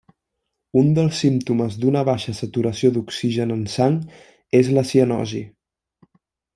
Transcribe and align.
Un 0.79 0.87
dels 0.99 1.19
símptomes 1.23 1.77
d'una 1.83 2.03
baixa 2.09 2.35
saturació 2.39 2.93
d'oxigen 2.97 3.55
en 3.59 3.63
sang 3.77 4.01
és 4.65 4.75
la 4.81 4.89
cianosi. 4.95 5.49